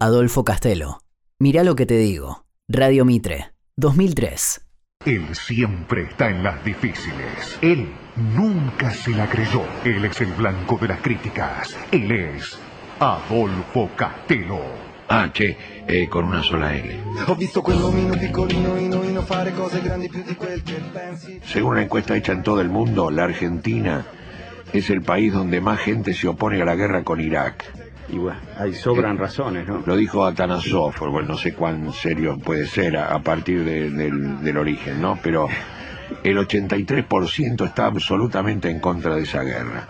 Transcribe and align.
Adolfo 0.00 0.44
Castelo. 0.44 0.98
Mirá 1.38 1.64
lo 1.64 1.74
que 1.76 1.86
te 1.86 1.96
digo. 1.96 2.44
Radio 2.68 3.04
Mitre, 3.04 3.52
2003. 3.76 4.60
Él 5.04 5.34
siempre 5.34 6.04
está 6.04 6.30
en 6.30 6.42
las 6.42 6.64
difíciles. 6.64 7.58
Él 7.60 7.88
nunca 8.16 8.90
se 8.90 9.10
la 9.10 9.28
creyó. 9.28 9.62
Él 9.84 10.04
es 10.04 10.20
el 10.20 10.32
blanco 10.32 10.78
de 10.80 10.88
las 10.88 11.00
críticas. 11.00 11.76
Él 11.90 12.10
es 12.10 12.58
Adolfo 13.00 13.90
Castelo. 13.96 14.60
Ah, 15.08 15.30
che, 15.32 15.56
eh, 15.86 16.08
con 16.08 16.24
una 16.24 16.42
sola 16.42 16.74
L. 16.74 17.00
Según 21.44 21.72
una 21.72 21.82
encuesta 21.82 22.16
hecha 22.16 22.32
en 22.32 22.42
todo 22.42 22.60
el 22.60 22.68
mundo, 22.68 23.10
la 23.10 23.24
Argentina 23.24 24.06
es 24.72 24.90
el 24.90 25.02
país 25.02 25.32
donde 25.32 25.60
más 25.60 25.78
gente 25.80 26.14
se 26.14 26.28
opone 26.28 26.60
a 26.60 26.64
la 26.64 26.74
guerra 26.74 27.02
con 27.04 27.20
Irak. 27.20 27.64
Y 28.08 28.18
bueno, 28.18 28.38
ahí 28.58 28.74
sobran 28.74 29.16
razones, 29.18 29.66
¿no? 29.66 29.82
Lo 29.86 29.96
dijo 29.96 30.24
Atanasov, 30.26 30.94
bueno, 31.10 31.28
no 31.28 31.36
sé 31.38 31.54
cuán 31.54 31.92
serio 31.92 32.38
puede 32.38 32.66
ser 32.66 32.96
a, 32.96 33.14
a 33.14 33.20
partir 33.22 33.64
de- 33.64 33.90
del, 33.90 34.42
del 34.42 34.56
origen, 34.58 35.00
¿no? 35.00 35.18
Pero 35.22 35.48
el 36.24 36.36
83% 36.36 37.64
está 37.64 37.86
absolutamente 37.86 38.68
en 38.70 38.80
contra 38.80 39.14
de 39.16 39.22
esa 39.22 39.42
guerra. 39.42 39.88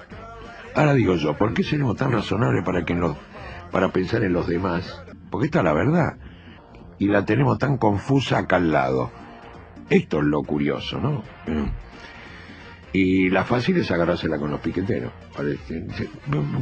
Ahora 0.75 0.95
digo 0.95 1.17
yo, 1.17 1.37
¿por 1.37 1.53
qué 1.53 1.62
seremos 1.64 1.97
tan 1.97 2.12
razonables 2.12 2.64
para 2.64 2.84
que 2.84 2.95
los, 2.95 3.17
para 3.70 3.89
pensar 3.91 4.23
en 4.23 4.33
los 4.33 4.47
demás? 4.47 5.03
Porque 5.30 5.47
esta 5.47 5.59
es 5.59 5.64
la 5.64 5.73
verdad. 5.73 6.17
Y 6.98 7.06
la 7.09 7.25
tenemos 7.25 7.59
tan 7.59 7.77
confusa 7.78 8.39
acá 8.39 8.56
al 8.56 8.70
lado. 8.70 9.11
Esto 9.91 10.19
es 10.19 10.25
lo 10.25 10.42
curioso, 10.42 10.98
¿no? 11.01 11.23
Y 12.92 13.30
la 13.30 13.45
fácil 13.45 13.77
es 13.78 13.91
agarrársela 13.91 14.38
con 14.38 14.51
los 14.51 14.60
piqueteros. 14.60 15.12
Parece. 15.34 15.87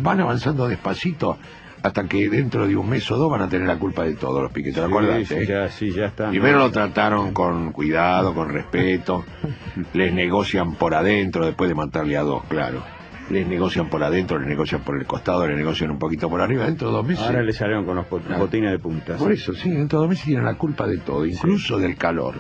Van 0.03 0.21
avanzando 0.21 0.69
despacito 0.69 1.39
hasta 1.83 2.07
que 2.07 2.29
dentro 2.29 2.67
de 2.67 2.77
un 2.77 2.89
mes 2.89 3.11
o 3.11 3.17
dos 3.17 3.31
van 3.31 3.43
a 3.43 3.49
tener 3.49 3.67
la 3.67 3.79
culpa 3.79 4.05
de 4.05 4.15
todo 4.15 4.43
los 4.43 4.53
piqueteros. 4.53 4.89
Sí, 4.89 4.95
Acordate, 4.95 5.25
sí, 5.25 5.35
¿eh? 5.35 5.47
ya, 5.47 5.69
sí, 5.69 5.91
ya 5.91 6.07
está. 6.07 6.29
Primero 6.31 6.59
lo 6.59 6.71
trataron 6.71 7.33
con 7.33 7.73
cuidado, 7.73 8.35
con 8.35 8.49
respeto. 8.49 9.25
Les 9.95 10.13
negocian 10.13 10.75
por 10.75 10.95
adentro 10.95 11.47
después 11.47 11.69
de 11.69 11.75
matarle 11.75 12.17
a 12.17 12.23
dos, 12.23 12.45
claro. 12.45 12.83
Les 13.31 13.47
negocian 13.47 13.89
por 13.89 14.03
adentro, 14.03 14.39
les 14.41 14.49
negocian 14.49 14.83
por 14.83 14.99
el 14.99 15.07
costado, 15.07 15.47
les 15.47 15.57
negocian 15.57 15.93
un 15.93 16.01
poquito 16.01 16.29
por 16.29 16.41
arriba. 16.41 16.67
Dentro 16.67 16.89
de 16.89 16.95
dos 16.95 17.07
meses. 17.07 17.25
Ahora 17.25 17.43
le 17.43 17.53
salieron 17.53 17.85
con 17.85 17.95
los 17.95 18.07
botines 18.09 18.73
de 18.73 18.79
punta. 18.81 19.17
Por 19.17 19.31
eso, 19.31 19.55
sí, 19.55 19.71
dentro 19.71 20.01
de 20.01 20.03
dos 20.03 20.09
meses 20.09 20.25
tienen 20.25 20.45
la 20.45 20.55
culpa 20.55 20.87
de 20.89 20.99
todo, 20.99 21.25
incluso 21.25 21.79
del 21.79 21.97
calor 21.97 22.35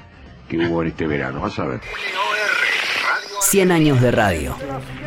que 0.48 0.58
hubo 0.58 0.82
en 0.82 0.88
este 0.88 1.06
verano. 1.06 1.40
Vas 1.40 1.56
a 1.60 1.66
ver. 1.66 1.80
100 3.50 3.72
años 3.72 4.00
de 4.00 4.12
radio. 4.12 4.54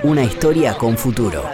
Una 0.03 0.21
historia 0.21 0.73
con 0.73 0.97
futuro. 0.97 1.45